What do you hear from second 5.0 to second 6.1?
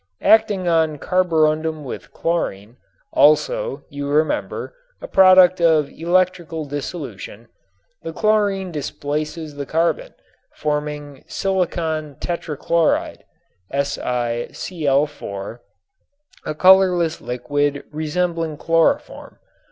product of